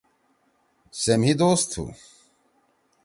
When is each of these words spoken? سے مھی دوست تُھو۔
سے 1.01 1.13
مھی 1.21 1.31
دوست 1.41 1.65
تُھو۔ 1.71 1.85